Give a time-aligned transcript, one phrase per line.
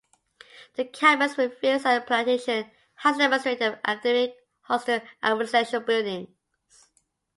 [0.77, 2.65] The campus, with fields and plantations,
[2.95, 6.29] houses the administrative, academic, hostel and residential buildings.